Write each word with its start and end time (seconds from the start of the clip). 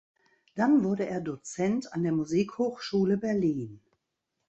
Dann 0.55 0.83
wurde 0.83 1.05
er 1.05 1.21
Dozent 1.21 1.93
an 1.93 2.01
der 2.01 2.11
Musikhochschule 2.11 3.17
Berlin. 3.17 3.81